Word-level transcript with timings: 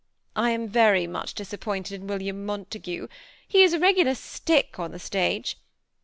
I 0.35 0.49
am 0.49 0.67
very 0.67 1.05
much 1.05 1.35
disappointed 1.35 2.01
in 2.01 2.07
William 2.07 2.43
Montague; 2.43 3.07
he 3.47 3.61
is 3.61 3.71
a 3.71 3.77
regular 3.79 4.15
stick 4.15 4.79
on 4.79 4.89
the 4.89 4.97
stage. 4.97 5.57